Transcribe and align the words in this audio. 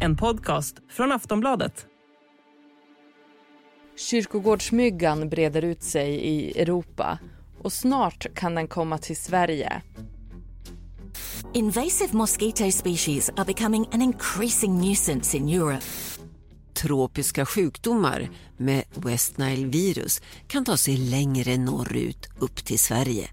En 0.00 0.16
podcast 0.16 0.76
från 0.90 1.12
Aftonbladet. 1.12 1.86
Kyrkogårdsmyggan 3.96 5.28
breder 5.28 5.64
ut 5.64 5.82
sig 5.82 6.14
i 6.14 6.60
Europa 6.60 7.18
och 7.62 7.72
snart 7.72 8.26
kan 8.34 8.54
den 8.54 8.68
komma 8.68 8.98
till 8.98 9.16
Sverige. 9.16 9.82
Invasive 11.52 12.12
mosquito 12.12 12.70
species 12.70 13.30
are 13.36 13.44
becoming 13.44 13.86
an 13.92 14.02
increasing 14.02 14.80
nuisance 14.80 15.36
in 15.36 15.48
Europe. 15.48 15.84
Tropiska 16.74 17.46
sjukdomar 17.46 18.30
med 18.56 18.84
West 18.94 19.38
Nile-virus 19.38 20.22
kan 20.46 20.64
ta 20.64 20.76
sig 20.76 20.96
längre 20.96 21.56
norrut 21.58 22.28
upp 22.38 22.64
till 22.64 22.78
Sverige. 22.78 23.28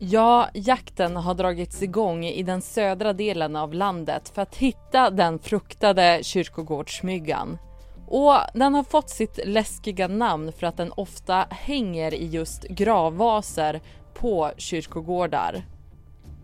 Ja, 0.00 0.48
jakten 0.54 1.16
har 1.16 1.34
dragits 1.34 1.82
igång 1.82 2.24
i 2.24 2.42
den 2.42 2.62
södra 2.62 3.12
delen 3.12 3.56
av 3.56 3.74
landet 3.74 4.32
för 4.34 4.42
att 4.42 4.56
hitta 4.56 5.10
den 5.10 5.38
fruktade 5.38 6.20
kyrkogårdsmyggan. 6.22 7.58
Och 8.06 8.34
den 8.54 8.74
har 8.74 8.82
fått 8.82 9.10
sitt 9.10 9.40
läskiga 9.44 10.08
namn 10.08 10.52
för 10.52 10.66
att 10.66 10.76
den 10.76 10.92
ofta 10.92 11.46
hänger 11.50 12.14
i 12.14 12.26
just 12.26 12.62
gravvaser 12.62 13.80
på 14.14 14.50
kyrkogårdar. 14.56 15.62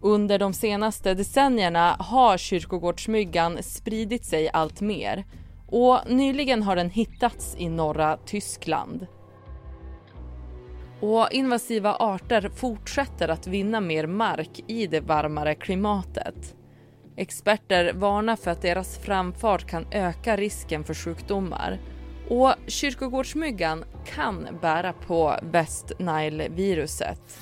Under 0.01 0.39
de 0.39 0.53
senaste 0.53 1.15
decennierna 1.15 1.97
har 1.99 2.37
kyrkogårdsmyggan 2.37 3.63
spridit 3.63 4.25
sig 4.25 4.51
allt 4.53 4.81
mer 4.81 5.25
och 5.67 5.99
nyligen 6.07 6.63
har 6.63 6.77
den 6.77 6.91
hittats 6.91 7.57
i 7.59 7.69
norra 7.69 8.19
Tyskland. 8.27 9.07
Och 11.01 11.33
invasiva 11.33 11.95
arter 11.95 12.51
fortsätter 12.55 13.29
att 13.29 13.47
vinna 13.47 13.81
mer 13.81 14.07
mark 14.07 14.65
i 14.67 14.87
det 14.87 15.01
varmare 15.01 15.55
klimatet. 15.55 16.55
Experter 17.17 17.93
varnar 17.93 18.37
för 18.37 18.51
att 18.51 18.63
deras 18.63 18.99
framfart 18.99 19.67
kan 19.67 19.87
öka 19.91 20.37
risken 20.37 20.85
för 20.85 20.95
sjukdomar 20.95 21.79
och 22.29 22.55
kyrkogårdsmyggan 22.67 23.85
kan 24.15 24.49
bära 24.61 24.93
på 24.93 25.37
West 25.43 25.93
Nile-viruset. 25.99 27.39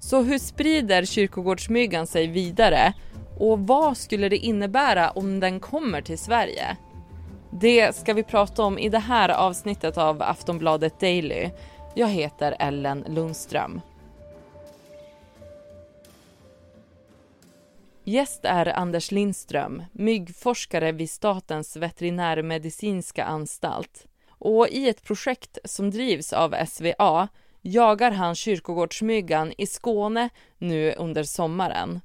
Så 0.00 0.22
hur 0.22 0.38
sprider 0.38 1.04
kyrkogårdsmyggan 1.04 2.06
sig 2.06 2.26
vidare 2.26 2.92
och 3.38 3.58
vad 3.58 3.96
skulle 3.96 4.28
det 4.28 4.36
innebära 4.36 5.10
om 5.10 5.40
den 5.40 5.60
kommer 5.60 6.02
till 6.02 6.18
Sverige? 6.18 6.76
Det 7.52 7.96
ska 7.96 8.14
vi 8.14 8.22
prata 8.22 8.62
om 8.62 8.78
i 8.78 8.88
det 8.88 8.98
här 8.98 9.28
avsnittet 9.28 9.98
av 9.98 10.22
Aftonbladet 10.22 11.00
Daily. 11.00 11.50
Jag 11.94 12.08
heter 12.08 12.56
Ellen 12.58 13.04
Lundström. 13.08 13.80
Gäst 18.04 18.44
är 18.44 18.66
Anders 18.66 19.10
Lindström, 19.10 19.82
myggforskare 19.92 20.92
vid 20.92 21.10
Statens 21.10 21.76
veterinärmedicinska 21.76 23.24
anstalt. 23.24 24.06
Och 24.28 24.68
i 24.68 24.88
ett 24.88 25.04
projekt 25.04 25.58
som 25.64 25.90
drivs 25.90 26.32
av 26.32 26.54
SVA 26.66 27.28
jagar 27.62 28.10
han 28.10 28.34
kyrkogårdsmyggan 28.34 29.52
i 29.58 29.66
Skåne 29.66 30.28
nu 30.58 30.92
under 30.92 31.22
sommaren. 31.22 32.00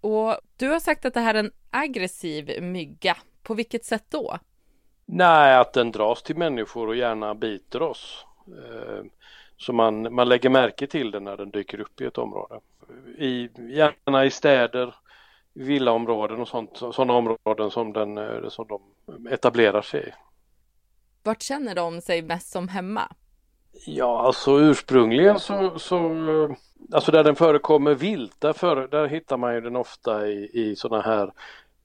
Och 0.00 0.36
du 0.56 0.68
har 0.68 0.80
sagt 0.80 1.04
att 1.04 1.14
det 1.14 1.20
här 1.20 1.34
är 1.34 1.38
en 1.38 1.52
aggressiv 1.70 2.62
mygga. 2.62 3.16
På 3.42 3.54
vilket 3.54 3.84
sätt 3.84 4.04
då? 4.08 4.38
Nej, 5.10 5.56
att 5.56 5.72
den 5.72 5.92
dras 5.92 6.22
till 6.22 6.36
människor 6.36 6.88
och 6.88 6.96
gärna 6.96 7.34
biter 7.34 7.82
oss. 7.82 8.26
Eh, 8.46 9.04
så 9.56 9.72
man, 9.72 10.14
man 10.14 10.28
lägger 10.28 10.50
märke 10.50 10.86
till 10.86 11.10
den 11.10 11.24
när 11.24 11.36
den 11.36 11.50
dyker 11.50 11.80
upp 11.80 12.00
i 12.00 12.04
ett 12.04 12.18
område. 12.18 12.60
I, 13.18 13.48
gärna 13.56 14.24
i 14.24 14.30
städer, 14.30 14.94
villaområden 15.52 16.40
och 16.40 16.48
sånt, 16.48 16.76
sådana 16.76 17.12
områden 17.12 17.70
som, 17.70 17.92
den, 17.92 18.18
eh, 18.18 18.48
som 18.48 18.66
de 18.68 18.80
etablerar 19.30 19.82
sig 19.82 20.08
i. 20.08 20.12
Vart 21.22 21.42
känner 21.42 21.74
de 21.74 22.00
sig 22.00 22.22
mest 22.22 22.52
som 22.52 22.68
hemma? 22.68 23.12
Ja, 23.86 24.20
alltså 24.20 24.60
ursprungligen 24.60 25.40
så, 25.40 25.78
så 25.78 25.98
alltså 26.92 27.12
där 27.12 27.24
den 27.24 27.36
förekommer 27.36 27.94
vilt, 27.94 28.40
där, 28.40 28.52
för, 28.52 28.88
där 28.88 29.06
hittar 29.06 29.36
man 29.36 29.54
ju 29.54 29.60
den 29.60 29.76
ofta 29.76 30.28
i, 30.28 30.50
i 30.52 30.76
sådana 30.76 31.02
här 31.02 31.32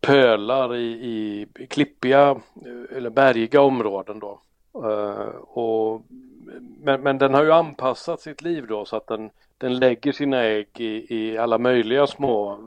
pölar 0.04 0.76
i, 0.76 1.48
i 1.56 1.68
klippiga 1.68 2.36
eller 2.92 3.10
bergiga 3.10 3.62
områden 3.62 4.20
då. 4.20 4.40
Uh, 4.76 5.36
och, 5.40 6.02
men, 6.80 7.02
men 7.02 7.18
den 7.18 7.34
har 7.34 7.44
ju 7.44 7.52
anpassat 7.52 8.22
sitt 8.22 8.42
liv 8.42 8.68
då 8.68 8.86
så 8.86 8.96
att 8.96 9.08
den, 9.08 9.30
den 9.58 9.76
lägger 9.78 10.12
sina 10.12 10.44
ägg 10.44 10.70
i, 10.78 11.16
i 11.16 11.38
alla 11.38 11.58
möjliga 11.58 12.08
små 12.08 12.58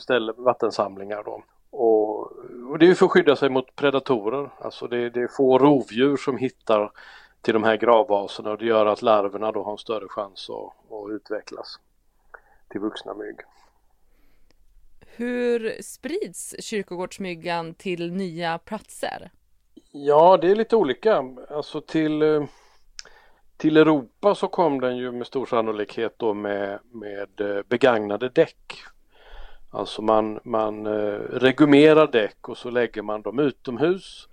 ställ, 0.00 0.32
vattensamlingar 0.36 1.22
då. 1.24 1.42
Och, 1.70 2.20
och 2.70 2.78
det 2.78 2.90
är 2.90 2.94
för 2.94 3.06
att 3.06 3.12
skydda 3.12 3.36
sig 3.36 3.48
mot 3.48 3.76
predatorer, 3.76 4.50
alltså 4.58 4.86
det, 4.86 5.10
det 5.10 5.20
är 5.20 5.28
få 5.36 5.58
rovdjur 5.58 6.16
som 6.16 6.36
hittar 6.36 6.90
till 7.40 7.54
de 7.54 7.64
här 7.64 7.76
gravvaserna 7.76 8.50
och 8.50 8.58
det 8.58 8.66
gör 8.66 8.86
att 8.86 9.02
larverna 9.02 9.52
då 9.52 9.62
har 9.62 9.72
en 9.72 9.78
större 9.78 10.08
chans 10.08 10.50
att, 10.50 10.92
att 10.92 11.10
utvecklas 11.10 11.78
till 12.68 12.80
vuxna 12.80 13.14
mygg. 13.14 13.36
Hur 15.18 15.82
sprids 15.82 16.54
kyrkogårdsmyggan 16.58 17.74
till 17.74 18.12
nya 18.12 18.58
platser? 18.58 19.30
Ja, 19.92 20.36
det 20.36 20.50
är 20.50 20.56
lite 20.56 20.76
olika. 20.76 21.24
Alltså 21.50 21.80
till, 21.80 22.22
eh, 22.22 22.44
till 23.56 23.76
Europa 23.76 24.34
så 24.34 24.48
kom 24.48 24.80
den 24.80 24.96
ju 24.96 25.12
med 25.12 25.26
stor 25.26 25.46
sannolikhet 25.46 26.14
då 26.16 26.34
med, 26.34 26.78
med 26.90 27.40
eh, 27.40 27.62
begagnade 27.68 28.28
däck. 28.28 28.72
Alltså 29.70 30.02
man, 30.02 30.40
man 30.44 30.86
eh, 30.86 31.18
regumerar 31.30 32.06
däck 32.06 32.48
och 32.48 32.58
så 32.58 32.70
lägger 32.70 33.02
man 33.02 33.22
dem 33.22 33.38
utomhus 33.38 34.28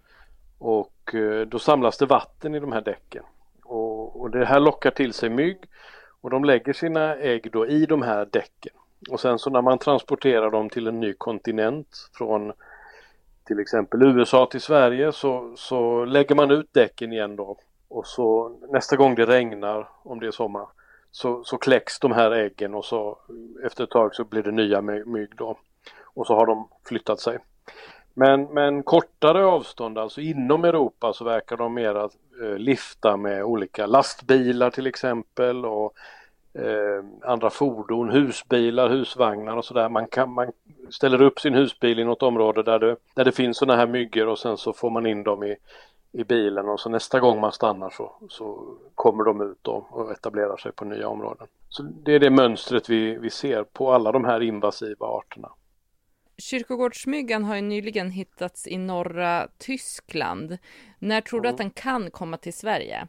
och 0.57 1.15
då 1.47 1.59
samlas 1.59 1.97
det 1.97 2.05
vatten 2.05 2.55
i 2.55 2.59
de 2.59 2.71
här 2.71 2.81
däcken. 2.81 3.23
Och, 3.63 4.21
och 4.21 4.29
det 4.31 4.45
här 4.45 4.59
lockar 4.59 4.91
till 4.91 5.13
sig 5.13 5.29
mygg 5.29 5.57
och 6.21 6.29
de 6.29 6.43
lägger 6.43 6.73
sina 6.73 7.15
ägg 7.15 7.51
då 7.51 7.67
i 7.67 7.85
de 7.85 8.01
här 8.01 8.25
däcken. 8.31 8.73
Och 9.09 9.19
sen 9.19 9.39
så 9.39 9.49
när 9.49 9.61
man 9.61 9.77
transporterar 9.77 10.51
dem 10.51 10.69
till 10.69 10.87
en 10.87 10.99
ny 10.99 11.13
kontinent 11.13 12.09
från 12.13 12.53
till 13.45 13.59
exempel 13.59 14.03
USA 14.03 14.45
till 14.45 14.61
Sverige 14.61 15.11
så, 15.11 15.53
så 15.55 16.05
lägger 16.05 16.35
man 16.35 16.51
ut 16.51 16.73
däcken 16.73 17.13
igen 17.13 17.35
då 17.35 17.57
och 17.87 18.07
så 18.07 18.57
nästa 18.69 18.95
gång 18.95 19.15
det 19.15 19.25
regnar 19.25 19.89
om 20.03 20.19
det 20.19 20.27
är 20.27 20.31
sommar 20.31 20.67
så, 21.11 21.43
så 21.43 21.57
kläcks 21.57 21.99
de 21.99 22.11
här 22.11 22.31
äggen 22.31 22.73
och 22.73 22.85
så 22.85 23.17
efter 23.65 23.83
ett 23.83 23.89
tag 23.89 24.15
så 24.15 24.23
blir 24.23 24.43
det 24.43 24.51
nya 24.51 24.81
mygg 24.81 25.35
då 25.35 25.57
och 26.03 26.27
så 26.27 26.35
har 26.35 26.45
de 26.45 26.67
flyttat 26.85 27.19
sig. 27.19 27.37
Men, 28.13 28.43
men 28.43 28.83
kortare 28.83 29.45
avstånd, 29.45 29.97
alltså 29.97 30.21
inom 30.21 30.65
Europa 30.65 31.13
så 31.13 31.25
verkar 31.25 31.57
de 31.57 31.73
mera 31.73 32.09
eh, 32.43 32.57
lifta 32.57 33.17
med 33.17 33.43
olika 33.43 33.85
lastbilar 33.85 34.69
till 34.69 34.87
exempel 34.87 35.65
och 35.65 35.93
eh, 36.53 37.29
andra 37.29 37.49
fordon, 37.49 38.09
husbilar, 38.09 38.89
husvagnar 38.89 39.57
och 39.57 39.65
sådär. 39.65 39.89
Man, 39.89 40.07
man 40.27 40.51
ställer 40.89 41.21
upp 41.21 41.39
sin 41.39 41.53
husbil 41.53 41.99
i 41.99 42.03
något 42.03 42.23
område 42.23 42.63
där 42.63 42.79
det, 42.79 42.95
där 43.13 43.25
det 43.25 43.31
finns 43.31 43.57
sådana 43.57 43.79
här 43.79 43.87
myggor 43.87 44.27
och 44.27 44.39
sen 44.39 44.57
så 44.57 44.73
får 44.73 44.89
man 44.89 45.05
in 45.05 45.23
dem 45.23 45.43
i, 45.43 45.55
i 46.11 46.23
bilen 46.23 46.69
och 46.69 46.79
så 46.79 46.89
nästa 46.89 47.19
gång 47.19 47.39
man 47.39 47.51
stannar 47.51 47.89
så, 47.89 48.11
så 48.29 48.75
kommer 48.95 49.23
de 49.23 49.41
ut 49.41 49.57
då 49.61 49.87
och 49.89 50.11
etablerar 50.11 50.57
sig 50.57 50.71
på 50.71 50.85
nya 50.85 51.07
områden. 51.07 51.47
Så 51.69 51.83
det 51.83 52.13
är 52.13 52.19
det 52.19 52.29
mönstret 52.29 52.89
vi, 52.89 53.17
vi 53.17 53.29
ser 53.29 53.63
på 53.63 53.91
alla 53.91 54.11
de 54.11 54.25
här 54.25 54.41
invasiva 54.41 55.07
arterna. 55.07 55.49
Kyrkogårdsmyggan 56.37 57.43
har 57.43 57.55
ju 57.55 57.61
nyligen 57.61 58.11
hittats 58.11 58.67
i 58.67 58.77
norra 58.77 59.47
Tyskland. 59.57 60.57
När 60.99 61.21
tror 61.21 61.41
du 61.41 61.47
mm. 61.47 61.53
att 61.53 61.57
den 61.57 61.69
kan 61.69 62.11
komma 62.11 62.37
till 62.37 62.53
Sverige? 62.53 63.07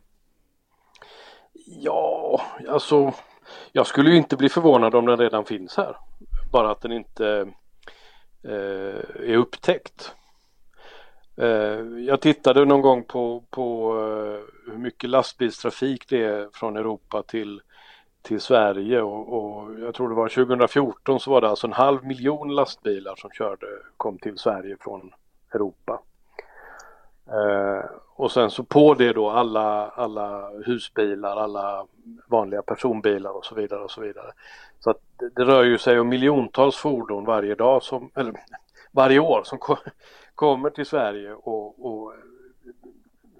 Ja, 1.66 2.42
alltså 2.68 3.14
jag 3.76 3.86
skulle 3.86 4.10
ju 4.10 4.16
inte 4.16 4.36
bli 4.36 4.48
förvånad 4.48 4.94
om 4.94 5.06
den 5.06 5.18
redan 5.18 5.44
finns 5.44 5.76
här. 5.76 5.96
Bara 6.52 6.70
att 6.70 6.80
den 6.80 6.92
inte 6.92 7.52
eh, 8.44 9.30
är 9.30 9.36
upptäckt. 9.36 10.14
Eh, 11.36 11.80
jag 12.06 12.20
tittade 12.20 12.64
någon 12.64 12.82
gång 12.82 13.04
på, 13.04 13.44
på 13.50 13.96
eh, 13.98 14.70
hur 14.72 14.78
mycket 14.78 15.10
lastbilstrafik 15.10 16.08
det 16.08 16.24
är 16.24 16.48
från 16.52 16.76
Europa 16.76 17.22
till, 17.22 17.60
till 18.22 18.40
Sverige 18.40 19.02
och, 19.02 19.32
och, 19.32 19.80
jag 19.80 19.94
tror 19.94 20.08
det 20.08 20.14
var 20.14 20.28
2014 20.28 21.20
så 21.20 21.30
var 21.30 21.40
det 21.40 21.48
alltså 21.48 21.66
en 21.66 21.72
halv 21.72 22.04
miljon 22.04 22.54
lastbilar 22.54 23.14
som 23.16 23.30
körde, 23.30 23.66
kom 23.96 24.18
till 24.18 24.38
Sverige 24.38 24.76
från 24.80 25.12
Europa. 25.54 26.00
Eh, 27.26 27.84
och 28.16 28.32
sen 28.32 28.50
så 28.50 28.64
på 28.64 28.94
det 28.94 29.12
då 29.12 29.30
alla, 29.30 29.88
alla 29.88 30.50
husbilar, 30.66 31.36
alla 31.36 31.86
vanliga 32.26 32.62
personbilar 32.62 33.30
och 33.30 33.44
så 33.44 33.54
vidare 33.54 33.80
och 33.80 33.90
så 33.90 34.00
vidare. 34.00 34.32
Så 34.80 34.90
att 34.90 34.98
det, 35.18 35.28
det 35.36 35.44
rör 35.44 35.64
ju 35.64 35.78
sig 35.78 36.00
om 36.00 36.08
miljontals 36.08 36.76
fordon 36.76 37.24
varje 37.24 37.54
dag 37.54 37.82
som, 37.82 38.10
eller 38.14 38.34
varje 38.92 39.18
år 39.18 39.42
som 39.44 39.58
ko 39.58 39.76
kommer 40.34 40.70
till 40.70 40.86
Sverige 40.86 41.32
och, 41.32 41.86
och, 41.86 42.12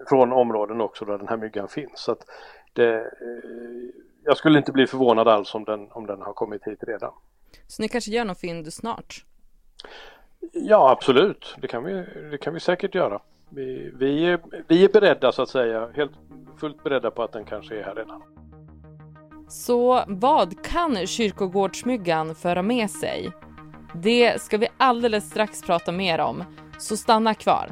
från 0.09 0.33
områden 0.33 0.81
också 0.81 1.05
där 1.05 1.17
den 1.17 1.27
här 1.27 1.37
myggan 1.37 1.67
finns. 1.67 1.99
Så 1.99 2.11
att 2.11 2.25
det, 2.73 2.95
eh, 2.95 3.01
jag 4.23 4.37
skulle 4.37 4.57
inte 4.57 4.71
bli 4.71 4.87
förvånad 4.87 5.27
alls 5.27 5.55
om 5.55 5.63
den, 5.63 5.91
om 5.91 6.07
den 6.07 6.21
har 6.21 6.33
kommit 6.33 6.67
hit 6.67 6.83
redan. 6.83 7.13
Så 7.67 7.81
ni 7.81 7.89
kanske 7.89 8.11
gör 8.11 8.25
någon 8.25 8.35
fynd 8.35 8.73
snart? 8.73 9.25
Ja 10.53 10.91
absolut, 10.91 11.55
det 11.57 11.67
kan 11.67 11.83
vi, 11.83 11.93
det 12.31 12.37
kan 12.37 12.53
vi 12.53 12.59
säkert 12.59 12.95
göra. 12.95 13.21
Vi, 13.49 13.91
vi, 13.99 14.25
är, 14.25 14.39
vi 14.67 14.85
är 14.85 14.89
beredda 14.89 15.31
så 15.31 15.41
att 15.41 15.49
säga, 15.49 15.89
helt 15.95 16.11
fullt 16.57 16.83
beredda 16.83 17.11
på 17.11 17.23
att 17.23 17.31
den 17.31 17.45
kanske 17.45 17.79
är 17.79 17.83
här 17.83 17.95
redan. 17.95 18.21
Så 19.47 20.03
vad 20.07 20.65
kan 20.65 21.07
kyrkogårdsmyggan 21.07 22.35
föra 22.35 22.61
med 22.61 22.91
sig? 22.91 23.31
Det 23.93 24.41
ska 24.41 24.57
vi 24.57 24.67
alldeles 24.77 25.29
strax 25.29 25.61
prata 25.61 25.91
mer 25.91 26.19
om, 26.19 26.43
så 26.79 26.97
stanna 26.97 27.33
kvar. 27.33 27.71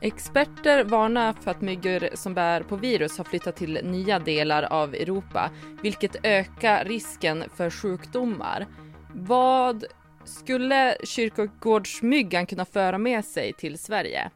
Experter 0.00 0.84
varnar 0.84 1.32
för 1.32 1.50
att 1.50 1.60
myggor 1.60 2.16
som 2.16 2.34
bär 2.34 2.60
på 2.60 2.76
virus 2.76 3.18
har 3.18 3.24
flyttat 3.24 3.56
till 3.56 3.80
nya 3.82 4.18
delar 4.18 4.62
av 4.62 4.94
Europa, 4.94 5.50
vilket 5.82 6.16
ökar 6.22 6.84
risken 6.84 7.44
för 7.56 7.70
sjukdomar. 7.70 8.66
Vad 9.14 9.84
skulle 10.24 10.96
kyrkogårdsmyggan 11.04 12.46
kunna 12.46 12.64
föra 12.64 12.98
med 12.98 13.24
sig 13.24 13.52
till 13.52 13.78
Sverige? 13.78 14.30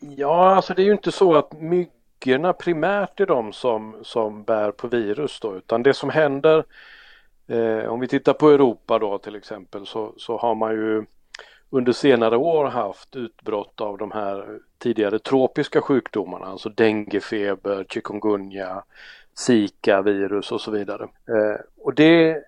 Ja, 0.00 0.54
alltså 0.54 0.74
det 0.74 0.82
är 0.82 0.86
ju 0.86 0.92
inte 0.92 1.12
så 1.12 1.34
att 1.34 1.60
myggorna 1.60 2.52
primärt 2.52 3.20
är 3.20 3.26
de 3.26 3.52
som, 3.52 3.96
som 4.02 4.42
bär 4.42 4.70
på 4.70 4.88
virus 4.88 5.40
då, 5.40 5.56
utan 5.56 5.82
det 5.82 5.94
som 5.94 6.10
händer 6.10 6.64
eh, 7.48 7.84
om 7.84 8.00
vi 8.00 8.08
tittar 8.08 8.32
på 8.32 8.48
Europa 8.48 8.98
då 8.98 9.18
till 9.18 9.36
exempel 9.36 9.86
så, 9.86 10.14
så 10.16 10.36
har 10.36 10.54
man 10.54 10.72
ju 10.72 11.04
under 11.70 11.92
senare 11.92 12.36
år 12.36 12.64
haft 12.64 13.16
utbrott 13.16 13.80
av 13.80 13.98
de 13.98 14.10
här 14.10 14.58
tidigare 14.78 15.18
tropiska 15.18 15.80
sjukdomarna, 15.80 16.46
alltså 16.46 16.68
denguefeber, 16.68 17.84
chikungunya, 17.88 18.82
zika-virus 19.34 20.52
och 20.52 20.60
så 20.60 20.70
vidare. 20.70 21.02
Eh, 21.02 21.60
och 21.76 21.94
det, 21.94 22.42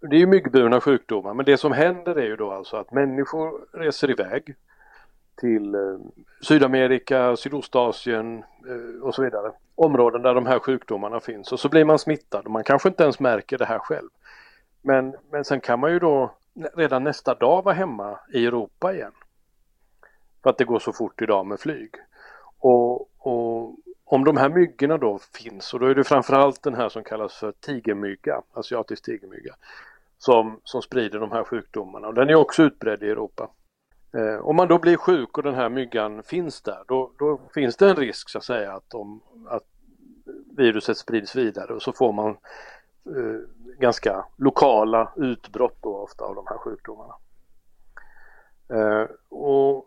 det 0.00 0.16
är 0.16 0.20
ju 0.20 0.26
myggburna 0.26 0.80
sjukdomar 0.80 1.34
men 1.34 1.44
det 1.44 1.56
som 1.56 1.72
händer 1.72 2.18
är 2.18 2.26
ju 2.26 2.36
då 2.36 2.50
alltså 2.50 2.76
att 2.76 2.92
människor 2.92 3.66
reser 3.72 4.10
iväg 4.10 4.54
till 5.40 5.74
eh, 5.74 5.80
Sydamerika, 6.40 7.36
Sydostasien 7.36 8.38
eh, 8.38 9.02
och 9.02 9.14
så 9.14 9.22
vidare. 9.22 9.52
Områden 9.74 10.22
där 10.22 10.34
de 10.34 10.46
här 10.46 10.58
sjukdomarna 10.58 11.20
finns 11.20 11.52
och 11.52 11.60
så 11.60 11.68
blir 11.68 11.84
man 11.84 11.98
smittad 11.98 12.44
och 12.44 12.50
man 12.50 12.64
kanske 12.64 12.88
inte 12.88 13.02
ens 13.02 13.20
märker 13.20 13.58
det 13.58 13.64
här 13.64 13.78
själv. 13.78 14.08
Men, 14.82 15.14
men 15.30 15.44
sen 15.44 15.60
kan 15.60 15.80
man 15.80 15.92
ju 15.92 15.98
då 15.98 16.34
redan 16.74 17.04
nästa 17.04 17.34
dag 17.34 17.64
vara 17.64 17.74
hemma 17.74 18.18
i 18.32 18.46
Europa 18.46 18.94
igen. 18.94 19.12
För 20.42 20.50
att 20.50 20.58
det 20.58 20.64
går 20.64 20.78
så 20.78 20.92
fort 20.92 21.22
idag 21.22 21.46
med 21.46 21.60
flyg. 21.60 21.90
Och, 22.58 23.00
och 23.18 23.76
om 24.04 24.24
de 24.24 24.36
här 24.36 24.48
myggorna 24.48 24.98
då 24.98 25.18
finns 25.18 25.74
och 25.74 25.80
då 25.80 25.86
är 25.86 25.94
det 25.94 26.04
framförallt 26.04 26.62
den 26.62 26.74
här 26.74 26.88
som 26.88 27.04
kallas 27.04 27.34
för 27.34 27.52
tigermygga, 27.52 28.42
asiatisk 28.52 29.04
tigermygga, 29.04 29.54
som, 30.18 30.60
som 30.64 30.82
sprider 30.82 31.18
de 31.18 31.32
här 31.32 31.44
sjukdomarna 31.44 32.08
och 32.08 32.14
den 32.14 32.28
är 32.28 32.34
också 32.34 32.62
utbredd 32.62 33.02
i 33.02 33.10
Europa. 33.10 33.50
Eh, 34.14 34.46
om 34.46 34.56
man 34.56 34.68
då 34.68 34.78
blir 34.78 34.96
sjuk 34.96 35.38
och 35.38 35.42
den 35.42 35.54
här 35.54 35.68
myggan 35.68 36.22
finns 36.22 36.62
där 36.62 36.84
då, 36.88 37.12
då 37.18 37.40
finns 37.54 37.76
det 37.76 37.90
en 37.90 37.96
risk 37.96 38.28
så 38.28 38.38
att 38.38 38.44
säga 38.44 38.72
att, 38.72 38.90
de, 38.90 39.20
att 39.48 39.64
viruset 40.56 40.98
sprids 40.98 41.36
vidare 41.36 41.72
och 41.72 41.82
så 41.82 41.92
får 41.92 42.12
man 42.12 42.36
Eh, 43.16 43.40
ganska 43.78 44.24
lokala 44.36 45.12
utbrott 45.16 45.76
då 45.80 45.96
ofta 45.96 46.24
av 46.24 46.34
de 46.34 46.46
här 46.46 46.58
sjukdomarna. 46.58 47.14
Eh, 48.68 49.06
och 49.28 49.86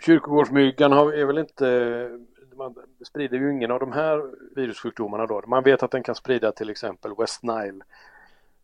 Kyrkogårdsmyggan 0.00 0.92
har, 0.92 1.12
är 1.12 1.24
väl 1.24 1.38
inte, 1.38 2.10
man 2.56 2.74
sprider 3.06 3.38
ju 3.38 3.52
ingen 3.52 3.70
av 3.70 3.80
de 3.80 3.92
här 3.92 4.30
virussjukdomarna 4.56 5.26
då. 5.26 5.42
Man 5.46 5.62
vet 5.62 5.82
att 5.82 5.90
den 5.90 6.02
kan 6.02 6.14
sprida 6.14 6.52
till 6.52 6.70
exempel 6.70 7.14
West 7.18 7.42
Nile, 7.42 7.84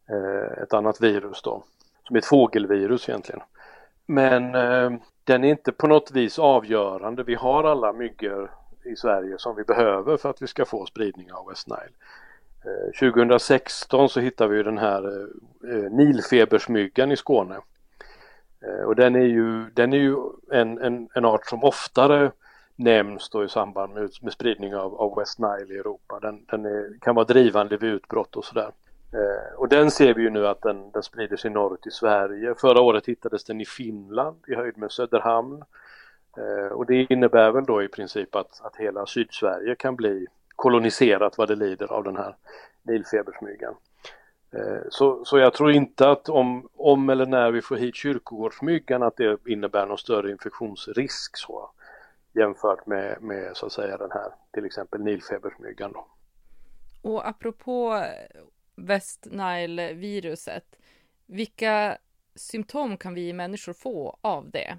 eh, 0.09 0.63
ett 0.63 0.73
annat 0.73 1.01
virus 1.01 1.43
då, 1.43 1.63
som 2.07 2.17
är 2.17 2.21
ett 2.21 2.27
fågelvirus 2.27 3.09
egentligen. 3.09 3.41
Men 4.07 4.55
eh, 4.55 4.93
den 5.25 5.45
är 5.45 5.49
inte 5.49 5.73
på 5.73 5.87
något 5.87 6.11
vis 6.11 6.39
avgörande. 6.39 7.23
Vi 7.23 7.35
har 7.35 7.65
alla 7.65 7.93
myggor 7.93 8.51
i 8.85 8.97
Sverige 8.97 9.39
som 9.39 9.57
vi 9.57 9.65
behöver 9.65 10.17
för 10.17 10.31
att 10.31 10.43
vi 10.43 10.47
ska 10.47 10.65
få 10.65 10.87
spridning 10.87 11.33
av 11.33 11.49
West 11.49 11.69
Nile. 11.69 11.93
Eh, 12.65 13.11
2016 13.13 14.09
så 14.09 14.21
hittade 14.21 14.55
vi 14.57 14.63
den 14.63 14.79
här 14.79 15.07
eh, 15.07 15.77
eh, 15.77 15.91
nilfebersmyggan 15.91 17.13
i 17.13 17.17
Skåne 17.17 17.59
och 18.87 18.97
den 18.97 19.15
är 19.15 19.27
ju, 19.27 19.71
den 19.71 19.93
är 19.93 19.97
ju 19.97 20.17
en, 20.53 20.79
en, 20.79 21.09
en 21.15 21.25
art 21.25 21.47
som 21.47 21.65
oftare 21.65 22.31
nämns 22.77 23.31
då 23.31 23.45
i 23.45 23.49
samband 23.49 23.95
med, 23.95 24.11
med 24.23 24.33
spridning 24.33 24.75
av, 24.75 24.95
av 24.95 25.19
West 25.19 25.39
Nile 25.39 25.75
i 25.75 25.79
Europa. 25.79 26.21
Den, 26.21 26.45
den 26.51 26.65
är, 26.65 26.99
kan 27.01 27.15
vara 27.15 27.25
drivande 27.25 27.77
vid 27.77 27.91
utbrott 27.91 28.37
och 28.37 28.45
sådär. 28.45 28.71
Eh, 29.13 29.55
och 29.57 29.69
den 29.69 29.91
ser 29.91 30.15
vi 30.15 30.23
ju 30.23 30.31
nu 30.31 30.47
att 30.47 30.63
den, 30.63 30.91
den 30.91 31.03
sprider 31.03 31.37
sig 31.37 31.51
norrut 31.51 31.87
i 31.87 31.91
Sverige. 31.91 32.55
Förra 32.55 32.81
året 32.81 33.07
hittades 33.07 33.45
den 33.45 33.61
i 33.61 33.65
Finland 33.65 34.37
i 34.49 34.55
höjd 34.55 34.79
med 34.79 34.93
Söderhamn. 34.93 35.63
Eh, 36.37 36.73
och 36.73 36.87
det 36.87 37.07
innebär 37.11 37.51
väl 37.51 37.65
då 37.65 37.83
i 37.83 37.89
princip 37.89 38.35
att, 38.35 38.61
att 38.61 38.77
hela 38.77 39.07
Sydsverige 39.07 39.75
kan 39.75 39.97
bli 39.97 40.27
koloniserat 40.57 41.39
vad 41.39 41.49
det 41.49 41.55
lider 41.57 41.93
av 41.93 42.05
den 42.05 42.17
här 42.17 42.37
nilfebersmyggan. 42.83 43.75
Eh, 44.53 44.83
så, 44.91 45.25
så 45.25 45.39
jag 45.39 45.55
tror 45.55 45.73
inte 45.73 46.11
att 46.11 46.29
om, 46.29 46.69
om 46.75 47.11
eller 47.11 47.27
när 47.27 47.51
vi 47.51 47.63
får 47.63 47.77
hit 47.77 47.97
kyrkogårdsmyggan 47.97 49.03
att 49.03 49.17
det 49.17 49.39
innebär 49.47 49.87
någon 49.87 49.99
större 49.99 50.31
infektionsrisk 50.31 51.37
så 51.37 51.71
jämfört 52.33 52.87
med, 52.87 53.23
med 53.23 53.57
så 53.57 53.67
att 53.67 53.73
säga 53.73 53.97
den 53.97 54.11
här 54.11 54.33
till 54.53 54.65
exempel 54.65 55.01
nilfebersmyggan. 55.01 55.93
Då. 55.93 56.07
Och 57.03 57.29
apropå 57.29 58.05
West 58.77 59.27
Nile-viruset, 59.31 60.77
vilka 61.27 61.99
symptom 62.35 62.97
kan 62.97 63.15
vi 63.15 63.33
människor 63.33 63.73
få 63.73 64.19
av 64.21 64.51
det? 64.51 64.79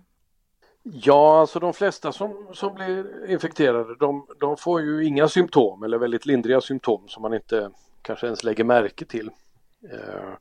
Ja, 0.87 1.39
alltså 1.39 1.59
de 1.59 1.73
flesta 1.73 2.11
som, 2.11 2.47
som 2.53 2.75
blir 2.75 3.29
infekterade 3.31 3.95
de, 3.95 4.27
de 4.39 4.57
får 4.57 4.81
ju 4.81 5.05
inga 5.05 5.27
symptom 5.27 5.83
eller 5.83 5.97
väldigt 5.97 6.25
lindriga 6.25 6.61
symptom 6.61 7.07
som 7.07 7.21
man 7.21 7.33
inte 7.33 7.71
kanske 8.01 8.25
ens 8.25 8.43
lägger 8.43 8.63
märke 8.63 9.05
till. 9.05 9.29
Eh, 9.91 10.33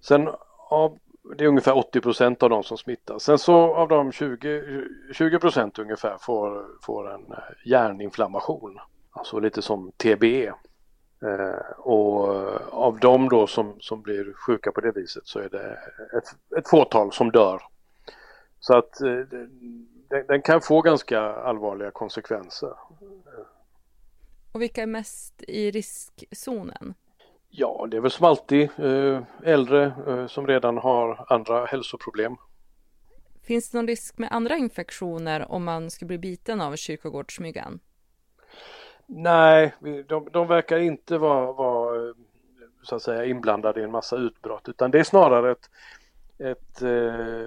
sen 0.00 0.28
av, 0.70 0.98
det 1.36 1.44
är 1.44 1.48
ungefär 1.48 1.76
80 1.76 2.00
procent 2.00 2.42
av 2.42 2.50
de 2.50 2.62
som 2.62 2.78
smittas. 2.78 3.22
Sen 3.22 3.38
så 3.38 3.74
av 3.74 3.88
de 3.88 4.12
20, 4.12 4.84
20 5.12 5.38
ungefär 5.78 6.16
får, 6.20 6.66
får 6.82 7.14
en 7.14 7.32
eh, 7.32 7.38
hjärninflammation. 7.64 8.78
Alltså 9.10 9.38
lite 9.38 9.62
som 9.62 9.92
TBE. 9.96 10.52
Eh, 11.22 11.70
och 11.78 12.34
eh, 12.34 12.68
av 12.70 12.98
dem 12.98 13.28
då 13.28 13.46
som, 13.46 13.76
som 13.80 14.02
blir 14.02 14.32
sjuka 14.32 14.72
på 14.72 14.80
det 14.80 14.92
viset 14.92 15.26
så 15.26 15.38
är 15.38 15.48
det 15.48 15.78
ett, 16.18 16.58
ett 16.58 16.68
fåtal 16.68 17.12
som 17.12 17.30
dör. 17.30 17.62
Så 18.60 18.76
att 18.76 19.00
eh, 19.00 19.12
den, 20.08 20.26
den, 20.28 20.42
kan 20.42 20.60
få 20.60 20.80
ganska 20.80 21.20
allvarliga 21.20 21.90
konsekvenser. 21.90 22.74
Och 24.52 24.62
vilka 24.62 24.82
är 24.82 24.86
mest 24.86 25.42
i 25.48 25.70
riskzonen? 25.70 26.94
Ja, 27.48 27.86
det 27.90 27.96
är 27.96 28.00
väl 28.00 28.10
som 28.10 28.26
alltid 28.26 28.68
eh, 28.76 29.22
äldre 29.42 29.92
eh, 30.06 30.26
som 30.26 30.46
redan 30.46 30.78
har 30.78 31.24
andra 31.28 31.64
hälsoproblem. 31.64 32.36
Finns 33.42 33.70
det 33.70 33.78
någon 33.78 33.86
risk 33.86 34.18
med 34.18 34.32
andra 34.32 34.56
infektioner 34.56 35.52
om 35.52 35.64
man 35.64 35.90
skulle 35.90 36.06
bli 36.06 36.18
biten 36.18 36.60
av 36.60 36.76
kyrkogårdsmyggan? 36.76 37.80
Nej, 39.06 39.74
de, 40.08 40.28
de 40.32 40.46
verkar 40.46 40.78
inte 40.78 41.18
vara, 41.18 41.52
vara 41.52 42.14
så 42.82 42.96
att 42.96 43.02
säga 43.02 43.24
inblandade 43.24 43.80
i 43.80 43.84
en 43.84 43.90
massa 43.90 44.16
utbrott 44.16 44.68
utan 44.68 44.90
det 44.90 44.98
är 44.98 45.04
snarare 45.04 45.52
ett, 45.52 45.70
ett, 46.38 46.82
eh, 46.82 47.46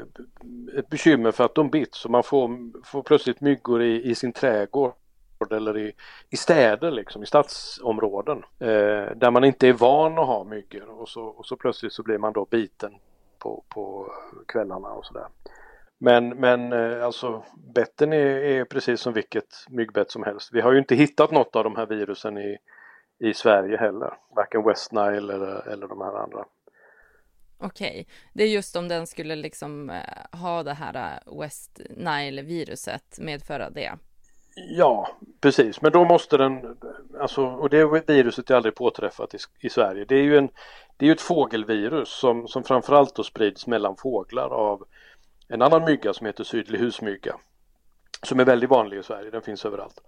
ett 0.78 0.90
bekymmer 0.90 1.32
för 1.32 1.46
att 1.46 1.56
de 1.56 1.70
bits 1.70 2.06
och 2.06 2.12
man 2.12 2.24
får, 2.24 2.58
får 2.86 3.04
plötsligt 3.04 3.42
myggor 3.42 3.82
i, 3.82 4.10
i 4.10 4.16
sin 4.16 4.34
trädgård 4.34 4.94
eller 5.52 5.78
i, 5.78 5.94
i 6.30 6.38
städer 6.38 6.92
liksom, 6.92 7.24
i 7.24 7.26
stadsområden 7.26 8.38
eh, 8.60 9.16
där 9.16 9.32
man 9.32 9.44
inte 9.44 9.68
är 9.68 9.74
van 9.74 10.20
att 10.20 10.28
ha 10.28 10.44
myggor 10.44 10.90
och 10.90 11.10
så, 11.10 11.24
och 11.24 11.46
så 11.46 11.56
plötsligt 11.56 11.94
så 11.94 12.04
blir 12.04 12.18
man 12.18 12.34
då 12.34 12.46
biten 12.46 12.94
på, 13.40 13.64
på 13.70 14.12
kvällarna 14.48 14.90
och 14.90 15.06
sådär. 15.06 15.28
Men, 15.98 16.30
men 16.30 16.74
eh, 16.74 17.06
alltså 17.06 17.44
betten 17.74 18.14
är, 18.14 18.26
är, 18.26 18.66
precis 18.66 19.02
som 19.02 19.14
vilket 19.14 19.66
myggbett 19.70 20.12
som 20.12 20.24
helst. 20.24 20.50
Vi 20.54 20.62
har 20.62 20.72
ju 20.72 20.80
inte 20.80 20.96
hittat 20.96 21.32
något 21.32 21.56
av 21.56 21.64
de 21.64 21.76
här 21.76 21.86
virusen 21.86 22.38
i, 22.38 22.58
i 23.20 23.34
Sverige 23.34 23.78
heller. 23.78 24.14
Varken 24.36 24.64
West 24.64 24.92
Nile 24.92 25.34
eller, 25.34 25.68
eller 25.68 25.88
de 25.88 26.02
här 26.02 26.24
andra. 26.24 26.46
Okej, 27.64 28.08
det 28.34 28.44
är 28.44 28.48
just 28.48 28.76
om 28.76 28.88
den 28.88 29.08
skulle 29.08 29.36
liksom 29.36 29.90
eh, 29.90 30.40
ha 30.40 30.64
det 30.64 30.74
här 30.74 31.20
eh, 31.26 31.40
West 31.40 31.82
Nile-viruset, 31.90 33.20
medföra 33.20 33.70
det. 33.70 33.92
Ja, 34.56 35.18
precis, 35.42 35.82
men 35.82 35.92
då 35.92 36.06
måste 36.06 36.38
den, 36.38 36.78
alltså, 37.20 37.46
och 37.46 37.70
det 37.70 38.04
viruset 38.08 38.50
är 38.50 38.56
aldrig 38.56 38.76
påträffat 38.76 39.34
i, 39.34 39.38
i 39.60 39.70
Sverige. 39.70 40.06
Det 40.06 40.16
är 40.16 40.24
ju 40.24 40.38
en, 40.38 40.50
det 40.98 41.08
är 41.08 41.12
ett 41.12 41.22
fågelvirus 41.22 42.10
som, 42.10 42.48
som 42.48 42.64
framförallt 42.64 43.16
då 43.16 43.24
sprids 43.24 43.68
mellan 43.68 43.96
fåglar 43.98 44.50
av 44.50 44.84
en 45.48 45.62
annan 45.62 45.86
mygga 45.86 46.14
som 46.14 46.28
heter 46.28 46.44
sydlig 46.44 46.80
husmygga. 46.80 47.36
Som 48.24 48.40
är 48.40 48.46
väldigt 48.46 48.70
vanlig 48.70 48.98
i 48.98 49.04
Sverige, 49.04 49.32
den 49.32 49.42
finns 49.42 49.66
överallt. 49.66 50.02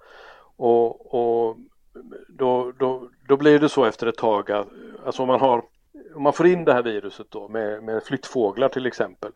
Och, 0.56 1.14
och 1.14 1.58
då, 2.30 2.72
då, 2.72 3.10
då 3.28 3.38
blir 3.38 3.60
det 3.60 3.70
så 3.70 3.86
efter 3.86 4.08
ett 4.08 4.18
tag 4.18 4.52
att 4.52 4.68
alltså 5.06 5.22
om 5.22 5.28
man 5.28 5.40
har 5.40 5.64
om 6.16 6.24
man 6.24 6.34
får 6.34 6.48
in 6.48 6.66
det 6.66 6.74
här 6.74 6.84
viruset 6.84 7.28
då 7.30 7.48
med, 7.48 7.84
med 7.84 8.04
flyttfåglar 8.04 8.70
till 8.70 8.86
exempel 8.86 9.32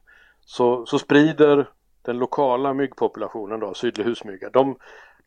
så, 0.45 0.85
så 0.85 0.99
sprider 0.99 1.69
den 2.01 2.17
lokala 2.17 2.73
myggpopulationen 2.73 3.59
då, 3.59 3.73
sydlig 3.73 4.03
husmygga, 4.05 4.49
de, 4.49 4.77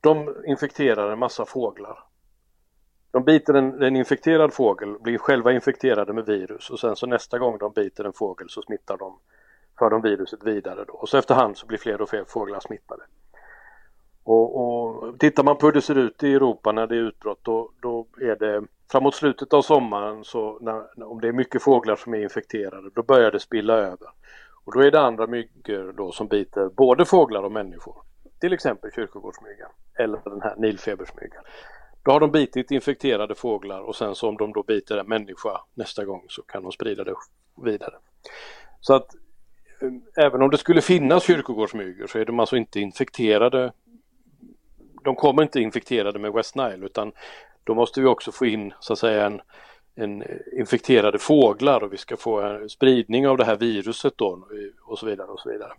de 0.00 0.35
infekterar 0.47 1.12
en 1.12 1.18
massa 1.18 1.44
fåglar. 1.44 1.99
De 3.11 3.25
biter 3.25 3.54
en, 3.54 3.82
en 3.82 3.97
infekterad 3.97 4.52
fågel, 4.52 4.99
blir 4.99 5.18
själva 5.18 5.52
infekterade 5.52 6.12
med 6.12 6.26
virus 6.26 6.70
och 6.70 6.80
sen 6.80 6.97
så 6.97 7.06
nästa 7.06 7.38
gång 7.38 7.59
de 7.59 7.73
biter 7.73 8.04
en 8.04 8.12
fågel 8.12 8.49
så 8.49 8.62
smittar 8.62 8.97
de, 8.97 9.18
för 9.78 9.90
de 9.90 10.02
viruset 10.02 10.44
vidare 10.44 10.85
då. 10.85 10.92
Och 10.92 11.09
så 11.09 11.18
efterhand 11.18 11.56
så 11.56 11.66
blir 11.66 11.78
fler 11.78 12.00
och 12.00 12.09
fler 12.09 12.25
fåglar 12.25 12.61
smittade. 12.61 13.02
Och, 14.24 14.56
och 14.56 15.18
tittar 15.18 15.42
man 15.44 15.56
på 15.56 15.66
hur 15.66 15.72
det 15.72 15.82
ser 15.82 15.98
ut 15.98 16.22
i 16.22 16.32
Europa 16.32 16.72
när 16.72 16.86
det 16.86 16.96
är 16.96 17.00
utbrott 17.00 17.40
då, 17.42 17.70
då 17.80 18.06
är 18.20 18.36
det 18.36 18.66
framåt 18.90 19.14
slutet 19.14 19.52
av 19.52 19.62
sommaren 19.62 20.24
så 20.24 20.58
när, 20.60 21.04
om 21.04 21.20
det 21.20 21.28
är 21.28 21.32
mycket 21.32 21.62
fåglar 21.62 21.96
som 21.96 22.14
är 22.14 22.22
infekterade 22.22 22.90
då 22.94 23.02
börjar 23.02 23.30
det 23.30 23.40
spilla 23.40 23.74
över. 23.74 24.08
Och 24.64 24.74
då 24.74 24.80
är 24.80 24.90
det 24.90 25.00
andra 25.00 25.26
myggor 25.26 25.92
då 25.96 26.12
som 26.12 26.26
biter 26.26 26.68
både 26.68 27.04
fåglar 27.04 27.42
och 27.42 27.52
människor. 27.52 27.96
Till 28.40 28.52
exempel 28.52 28.92
kyrkogårdsmyggan 28.92 29.70
eller 29.98 30.20
den 30.24 30.42
här 30.42 30.54
nilfebersmyggan. 30.56 31.42
Då 32.02 32.10
har 32.10 32.20
de 32.20 32.30
bitit 32.30 32.70
infekterade 32.70 33.34
fåglar 33.34 33.80
och 33.80 33.96
sen 33.96 34.14
så 34.14 34.28
om 34.28 34.36
de 34.36 34.52
då 34.52 34.62
biter 34.62 34.96
en 34.96 35.06
människa 35.06 35.60
nästa 35.74 36.04
gång 36.04 36.24
så 36.28 36.42
kan 36.42 36.62
de 36.62 36.72
sprida 36.72 37.04
det 37.04 37.14
vidare. 37.64 37.94
Så 38.80 38.94
att 38.94 39.14
eh, 39.82 40.24
även 40.24 40.42
om 40.42 40.50
det 40.50 40.58
skulle 40.58 40.80
finnas 40.80 41.24
kyrkogårdsmyggor 41.24 42.06
så 42.06 42.18
är 42.18 42.24
de 42.24 42.40
alltså 42.40 42.56
inte 42.56 42.80
infekterade 42.80 43.72
de 45.04 45.16
kommer 45.16 45.42
inte 45.42 45.61
infekterade 45.61 46.19
med 46.19 46.33
West 46.33 46.57
Nile 46.57 46.87
utan 46.87 47.12
då 47.64 47.75
måste 47.75 48.00
vi 48.00 48.07
också 48.07 48.33
få 48.33 48.47
in 48.47 48.75
så 48.80 48.92
att 48.92 48.99
säga 48.99 49.26
en, 49.26 49.40
en 49.95 50.25
infekterade 50.59 51.19
fåglar 51.19 51.83
och 51.83 51.92
vi 51.92 51.97
ska 51.97 52.16
få 52.16 52.40
en 52.40 52.69
spridning 52.69 53.28
av 53.28 53.37
det 53.37 53.45
här 53.45 53.57
viruset 53.57 54.12
då 54.16 54.49
och 54.83 54.99
så 54.99 55.07
vidare 55.07 55.28
och 55.28 55.40
så 55.40 55.50
vidare. 55.50 55.73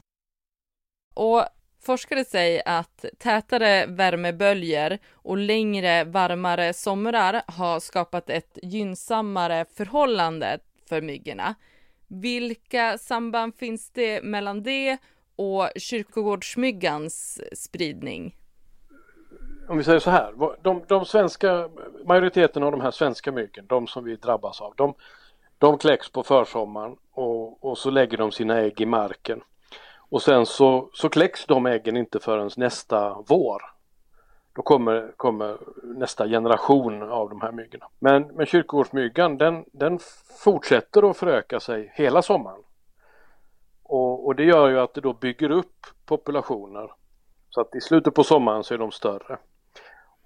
Och 1.14 1.46
forskare 1.84 2.26
säger 2.26 2.62
att 2.66 3.06
tätare 3.18 3.86
värmeböljor 3.86 4.98
och 5.12 5.38
längre 5.38 6.04
varmare 6.04 6.74
somrar 6.74 7.42
har 7.48 7.80
skapat 7.80 8.30
ett 8.30 8.58
gynnsammare 8.64 9.66
förhållande 9.78 10.60
för 10.90 11.02
myggorna. 11.02 11.56
Vilka 12.08 12.98
samband 12.98 13.56
finns 13.56 13.90
det 13.90 14.24
mellan 14.24 14.64
det 14.64 14.98
och 15.36 15.70
kyrkogårdsmyggans 15.76 17.42
spridning? 17.54 18.36
Om 19.68 19.78
vi 19.78 19.84
säger 19.84 20.00
så 20.00 20.12
här, 20.12 20.34
de, 20.62 20.84
de 20.88 21.06
svenska, 21.06 21.70
majoriteten 22.06 22.64
av 22.64 22.72
de 22.72 22.82
här 22.82 22.92
svenska 22.92 23.32
myggen, 23.32 23.66
de 23.68 23.88
som 23.88 24.04
vi 24.04 24.16
drabbas 24.16 24.62
av, 24.62 24.74
de, 24.76 24.94
de 25.58 25.78
kläcks 25.78 26.12
på 26.12 26.24
försommaren 26.24 26.96
och, 27.12 27.64
och 27.66 27.78
så 27.78 27.90
lägger 27.90 28.18
de 28.18 28.32
sina 28.32 28.60
ägg 28.60 28.82
i 28.82 28.86
marken. 28.86 29.42
Och 30.10 30.22
sen 30.22 30.46
så, 30.46 30.90
så 30.94 31.10
kläcks 31.10 31.46
de 31.46 31.66
äggen 31.66 31.98
inte 31.98 32.20
förrän 32.20 32.50
nästa 32.58 33.18
vår. 33.28 33.62
Då 34.54 34.62
kommer, 34.62 35.14
kommer 35.18 35.58
nästa 35.84 36.28
generation 36.28 37.12
av 37.12 37.30
de 37.30 37.42
här 37.42 37.52
myggorna. 37.52 37.88
Men, 38.00 38.24
men 38.24 38.46
kyrkogårdsmyggan 38.46 39.38
den, 39.38 39.66
den 39.72 40.00
fortsätter 40.44 41.10
att 41.10 41.18
föröka 41.18 41.60
sig 41.60 41.92
hela 41.96 42.22
sommaren. 42.22 42.62
Och, 43.84 44.26
och 44.26 44.36
det 44.36 44.44
gör 44.44 44.70
ju 44.70 44.80
att 44.80 44.94
det 44.94 45.02
då 45.02 45.14
bygger 45.14 45.52
upp 45.52 45.88
populationer. 46.06 46.92
Så 47.50 47.62
att 47.62 47.76
i 47.76 47.82
slutet 47.82 48.14
på 48.14 48.24
sommaren 48.24 48.64
så 48.64 48.74
är 48.74 48.78
de 48.78 48.92
större. 48.92 49.38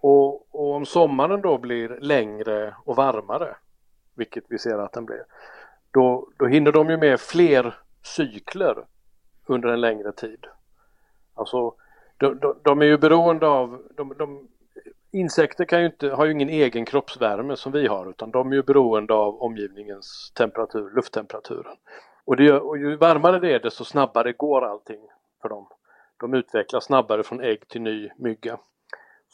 Och, 0.08 0.56
och, 0.56 0.76
om 0.76 0.86
sommaren 0.86 1.42
då 1.42 1.58
blir 1.58 1.90
längre 1.90 2.76
och 2.86 2.96
varmare, 2.96 3.56
vilket 4.16 4.44
vi 4.48 4.60
ser 4.60 4.78
att 4.78 4.94
den 4.94 5.06
blir, 5.06 5.24
då, 5.92 6.28
då 6.38 6.46
hinner 6.46 6.72
de 6.72 6.90
ju 6.90 6.98
med 6.98 7.20
fler 7.20 7.76
cykler 8.04 8.86
under 9.46 9.70
en 9.70 9.82
längre 9.82 10.12
tid. 10.12 10.46
Alltså 11.34 11.74
de, 12.18 12.40
de, 12.40 12.56
de 12.64 12.82
är 12.82 12.86
ju 12.86 12.98
beroende 12.98 13.48
av, 13.48 13.82
de, 13.96 14.14
de, 14.18 14.48
insekter 15.12 15.66
kan 15.66 15.80
ju 15.80 15.86
inte, 15.86 16.10
har 16.10 16.26
ju 16.26 16.32
ingen 16.32 16.50
egen 16.50 16.86
kroppsvärme 16.86 17.56
som 17.56 17.72
vi 17.72 17.88
har 17.88 18.10
utan 18.10 18.32
de 18.32 18.52
är 18.52 18.56
ju 18.56 18.64
beroende 18.64 19.14
av 19.14 19.42
omgivningens 19.42 20.32
temperatur, 20.36 20.96
lufttemperaturen. 20.96 21.76
Och, 22.26 22.38
det 22.38 22.54
och 22.54 22.78
ju 22.78 22.96
varmare 22.96 23.40
det 23.40 23.54
är 23.54 23.60
desto 23.60 23.84
snabbare 23.84 24.32
går 24.32 24.66
allting 24.66 25.02
för 25.42 25.50
dem. 25.50 25.68
De 26.20 26.34
utvecklas 26.34 26.86
snabbare 26.86 27.24
från 27.24 27.42
ägg 27.42 27.68
till 27.68 27.82
ny 27.82 28.10
mygga. 28.18 28.58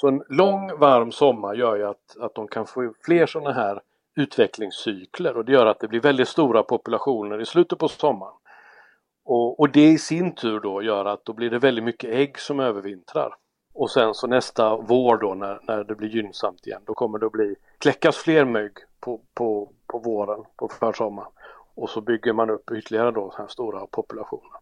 Så 0.02 0.08
en 0.08 0.24
lång 0.30 0.80
varm 0.80 1.12
sommar 1.12 1.54
gör 1.54 1.76
ju 1.76 1.84
att, 1.84 2.18
att 2.20 2.36
de 2.36 2.48
kan 2.48 2.66
få 2.66 2.94
fler 3.06 3.26
sådana 3.26 3.52
här 3.52 3.82
utvecklingscykler 4.16 5.38
och 5.38 5.46
det 5.46 5.52
gör 5.52 5.66
att 5.66 5.80
det 5.80 5.88
blir 5.88 6.00
väldigt 6.00 6.28
stora 6.28 6.64
populationer 6.64 7.42
i 7.42 7.46
slutet 7.46 7.80
på 7.80 7.88
sommaren. 7.88 8.34
Och, 9.24 9.60
och, 9.60 9.70
det 9.70 9.88
i 9.88 9.98
sin 9.98 10.36
tur 10.36 10.60
då 10.60 10.82
gör 10.82 11.06
att 11.06 11.26
då 11.26 11.34
blir 11.34 11.50
det 11.50 11.60
väldigt 11.60 11.84
mycket 11.84 12.10
ägg 12.10 12.40
som 12.40 12.60
övervintrar. 12.60 13.36
Och 13.74 13.92
sen 13.92 14.14
så 14.14 14.28
nästa 14.28 14.76
vår 14.76 15.18
då 15.18 15.34
när, 15.34 15.60
när 15.68 15.84
det 15.84 15.96
blir 15.96 16.10
gynnsamt 16.10 16.68
igen 16.68 16.82
då 16.86 16.94
kommer 16.94 17.20
det 17.20 17.26
att 17.26 17.32
bli 17.32 17.56
kläckas 17.78 18.18
fler 18.18 18.46
mygg 18.46 18.72
på, 19.00 19.22
på, 19.34 19.70
på 19.88 20.00
våren, 20.00 20.44
på 20.56 20.68
försommaren. 20.68 21.32
Och 21.76 21.90
så 21.90 22.02
bygger 22.02 22.34
man 22.34 22.50
upp 22.50 22.72
ytterligare 22.72 23.12
då 23.12 23.34
här 23.38 23.48
stora 23.48 23.86
populationer. 23.92 24.60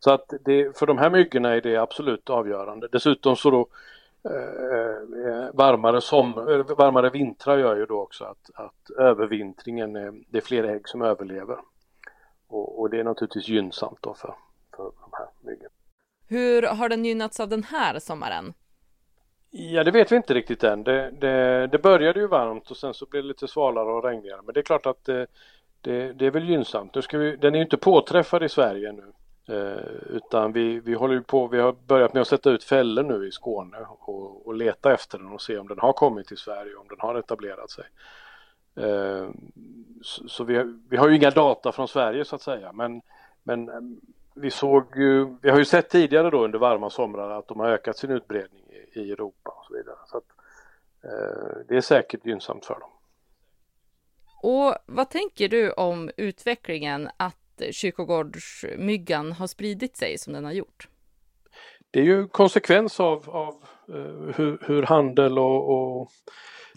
Så 0.00 0.10
att 0.10 0.32
det, 0.44 0.78
för 0.78 0.86
de 0.86 0.98
här 0.98 1.10
myggorna 1.10 1.54
är 1.54 1.60
det 1.60 1.76
absolut 1.76 2.30
avgörande. 2.30 2.88
Dessutom 2.92 3.36
så 3.36 3.50
då 3.50 3.66
varmare, 5.52 6.00
som, 6.00 6.28
eh, 6.28 6.76
varmare 6.76 7.10
vintrar 7.10 7.58
gör 7.58 7.76
ju 7.76 7.86
då 7.86 8.00
också 8.00 8.24
att, 8.24 8.50
att 8.54 8.90
övervintringen, 8.98 9.96
är, 9.96 10.12
det 10.28 10.38
är 10.38 10.42
fler 10.42 10.64
ägg 10.64 10.88
som 10.88 11.02
överlever. 11.02 11.58
Och, 12.48 12.80
och 12.80 12.90
det 12.90 13.00
är 13.00 13.04
naturligtvis 13.04 13.48
gynnsamt 13.48 13.98
då 14.00 14.14
för, 14.14 14.34
för 14.76 14.82
de 14.82 15.10
här 15.12 15.28
myggen. 15.40 15.70
Hur 16.28 16.62
har 16.62 16.88
den 16.88 17.04
gynnats 17.04 17.40
av 17.40 17.48
den 17.48 17.62
här 17.62 17.98
sommaren? 17.98 18.54
Ja 19.50 19.84
det 19.84 19.90
vet 19.90 20.12
vi 20.12 20.16
inte 20.16 20.34
riktigt 20.34 20.64
än. 20.64 20.84
Det, 20.84 21.10
det, 21.10 21.66
det 21.66 21.78
började 21.78 22.20
ju 22.20 22.26
varmt 22.26 22.70
och 22.70 22.76
sen 22.76 22.94
så 22.94 23.06
blev 23.06 23.22
det 23.22 23.28
lite 23.28 23.48
svalare 23.48 23.92
och 23.92 24.04
regnigare. 24.04 24.40
Men 24.44 24.54
det 24.54 24.60
är 24.60 24.64
klart 24.64 24.86
att 24.86 25.04
det, 25.04 25.26
det, 25.80 26.12
det 26.12 26.26
är 26.26 26.30
väl 26.30 26.48
gynnsamt. 26.48 26.94
Nu 26.94 27.02
ska 27.02 27.18
vi, 27.18 27.36
den 27.36 27.54
är 27.54 27.58
ju 27.58 27.64
inte 27.64 27.76
påträffad 27.76 28.42
i 28.42 28.48
Sverige 28.48 28.92
nu. 28.92 29.12
Eh, 29.48 30.16
utan 30.16 30.52
vi, 30.52 30.80
vi 30.80 30.94
håller 30.94 31.20
på, 31.20 31.46
vi 31.46 31.60
har 31.60 31.72
börjat 31.72 32.14
med 32.14 32.20
att 32.20 32.28
sätta 32.28 32.50
ut 32.50 32.64
fällor 32.64 33.02
nu 33.02 33.28
i 33.28 33.32
Skåne 33.32 33.86
och, 33.98 34.46
och 34.46 34.54
leta 34.54 34.94
efter 34.94 35.18
den 35.18 35.32
och 35.32 35.42
se 35.42 35.58
om 35.58 35.68
den 35.68 35.78
har 35.78 35.92
kommit 35.92 36.26
till 36.26 36.36
Sverige, 36.36 36.74
om 36.74 36.88
den 36.88 37.00
har 37.00 37.14
etablerat 37.14 37.70
sig. 37.70 37.84
Eh, 38.76 39.30
så, 40.02 40.28
så 40.28 40.44
vi, 40.44 40.74
vi 40.88 40.96
har 40.96 41.08
ju 41.08 41.16
inga 41.16 41.30
data 41.30 41.72
från 41.72 41.88
Sverige 41.88 42.24
så 42.24 42.36
att 42.36 42.42
säga 42.42 42.72
men, 42.72 43.02
men 43.42 43.68
eh, 43.68 43.74
vi 44.34 44.50
såg 44.50 44.96
ju, 44.96 45.36
vi 45.42 45.50
har 45.50 45.58
ju 45.58 45.64
sett 45.64 45.90
tidigare 45.90 46.30
då 46.30 46.44
under 46.44 46.58
varma 46.58 46.90
somrar 46.90 47.30
att 47.30 47.48
de 47.48 47.60
har 47.60 47.68
ökat 47.68 47.96
sin 47.96 48.10
utbredning 48.10 48.64
i, 48.68 49.00
i 49.00 49.12
Europa 49.12 49.50
och 49.50 49.66
så 49.66 49.74
vidare. 49.74 49.96
Så 50.06 50.16
att, 50.16 50.24
eh, 51.04 51.66
det 51.68 51.76
är 51.76 51.80
säkert 51.80 52.26
gynnsamt 52.26 52.64
för 52.64 52.80
dem. 52.80 52.90
Och 54.42 54.74
vad 54.86 55.10
tänker 55.10 55.48
du 55.48 55.72
om 55.72 56.10
utvecklingen 56.16 57.10
att 57.16 57.41
kyrkogårdsmyggan 57.70 59.32
har 59.32 59.46
spridit 59.46 59.96
sig 59.96 60.18
som 60.18 60.32
den 60.32 60.44
har 60.44 60.52
gjort? 60.52 60.88
Det 61.90 62.00
är 62.00 62.04
ju 62.04 62.28
konsekvens 62.28 63.00
av, 63.00 63.30
av 63.30 63.54
eh, 63.88 64.34
hur, 64.36 64.58
hur, 64.66 64.82
handel 64.82 65.38
och, 65.38 65.70
och 65.70 66.10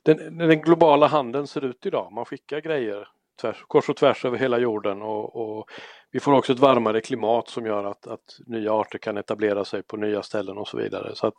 den, 0.04 0.38
den, 0.38 0.62
globala 0.62 1.08
handeln 1.08 1.48
ser 1.48 1.66
ut 1.66 1.86
idag. 1.86 2.12
Man 2.12 2.26
skickar 2.26 2.62
grejer 2.62 3.08
tvärs, 3.42 3.64
kors 3.68 3.90
och 3.90 3.96
tvärs 3.96 4.26
över 4.26 4.38
hela 4.38 4.60
jorden 4.60 5.02
och, 5.02 5.36
och, 5.36 5.70
vi 6.12 6.20
får 6.20 6.34
också 6.34 6.54
ett 6.54 6.60
varmare 6.60 7.02
klimat 7.02 7.50
som 7.50 7.66
gör 7.66 7.84
att, 7.84 8.08
att, 8.08 8.40
nya 8.46 8.74
arter 8.74 8.98
kan 8.98 9.18
etablera 9.18 9.66
sig 9.66 9.84
på 9.84 9.98
nya 9.98 10.24
ställen 10.24 10.58
och 10.58 10.68
så 10.68 10.78
vidare. 10.78 11.16
Så 11.16 11.28
att, 11.28 11.36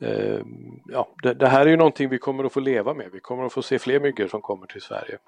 eh, 0.00 0.40
ja, 0.88 1.08
det, 1.22 1.34
det, 1.34 1.48
här 1.48 1.66
är 1.66 1.70
ju 1.70 1.76
någonting 1.76 2.08
vi 2.08 2.18
kommer 2.18 2.44
att 2.44 2.52
få 2.52 2.60
leva 2.60 2.94
med. 2.94 3.10
Vi 3.12 3.20
kommer 3.20 3.44
att 3.44 3.52
få 3.52 3.62
se 3.62 3.78
fler 3.78 4.00
myggor 4.00 4.28
som 4.28 4.40
kommer 4.40 4.66
till 4.66 4.82
Sverige. 4.82 5.18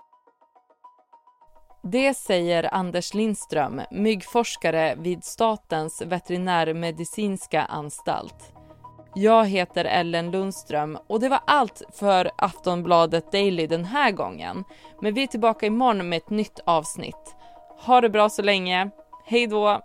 Det 1.90 2.14
säger 2.14 2.75
Anders 2.75 3.14
Lindström, 3.14 3.83
myggforskare 3.90 4.95
vid 4.95 5.25
Statens 5.25 6.02
veterinärmedicinska 6.02 7.62
anstalt. 7.62 8.52
Jag 9.14 9.47
heter 9.47 9.85
Ellen 9.85 10.30
Lundström 10.30 10.99
och 11.07 11.21
det 11.21 11.28
var 11.28 11.40
allt 11.47 11.83
för 11.92 12.30
Aftonbladet 12.37 13.33
Daily 13.33 13.66
den 13.66 13.85
här 13.85 14.12
gången. 14.12 14.64
Men 15.02 15.14
vi 15.14 15.23
är 15.23 15.26
tillbaka 15.26 15.66
imorgon 15.66 16.09
med 16.09 16.16
ett 16.16 16.30
nytt 16.30 16.61
avsnitt. 16.64 17.37
Ha 17.78 18.00
det 18.00 18.11
bra 18.11 18.28
så 18.28 18.42
länge. 18.42 18.90
Hej 19.25 19.47
då! 19.47 19.80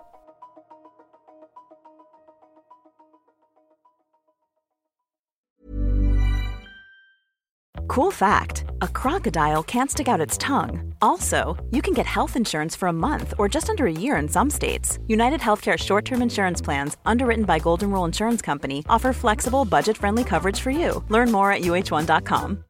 Cool 7.87 8.11
fact 8.11 8.63
a 8.81 8.87
crocodile 8.93 9.61
can't 9.61 9.91
stick 9.91 10.07
out 10.07 10.21
its 10.21 10.37
tongue. 10.37 10.92
Also, 11.03 11.57
you 11.69 11.81
can 11.81 11.93
get 11.93 12.05
health 12.05 12.37
insurance 12.37 12.79
for 12.79 12.87
a 12.87 12.93
month 12.93 13.33
or 13.37 13.49
just 13.49 13.69
under 13.69 13.85
a 13.85 13.91
year 13.91 14.15
in 14.21 14.29
some 14.29 14.49
states. 14.49 14.99
United 15.07 15.41
Healthcare 15.41 15.77
short 15.77 16.05
term 16.05 16.21
insurance 16.21 16.63
plans, 16.63 16.97
underwritten 17.05 17.45
by 17.45 17.59
Golden 17.59 17.89
Rule 17.91 18.07
Insurance 18.07 18.45
Company, 18.45 18.83
offer 18.89 19.13
flexible, 19.13 19.65
budget 19.65 19.97
friendly 19.97 20.23
coverage 20.23 20.61
for 20.61 20.71
you. 20.71 21.03
Learn 21.09 21.31
more 21.31 21.51
at 21.51 21.61
uh1.com. 21.61 22.63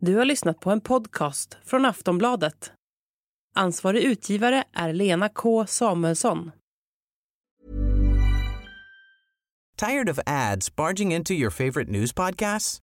Du 0.00 0.16
har 0.16 0.24
lyssnat 0.24 0.60
på 0.60 0.70
en 0.70 0.80
podcast 0.80 1.56
från 1.64 1.84
Aftonbladet. 1.84 2.72
Ansvarig 3.54 4.02
utgivare 4.02 4.64
är 4.72 4.92
Lena 4.92 5.28
K 5.28 5.66
Samuelsson. 5.66 6.50
Tired 9.76 10.08
of 10.08 10.18
ads 10.26 10.76
barging 10.76 11.12
into 11.12 11.34
your 11.34 11.50
favorite 11.50 11.90
news 11.90 12.12
podcasts? 12.12 12.83